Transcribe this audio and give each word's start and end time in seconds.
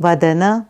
Vadana 0.00 0.66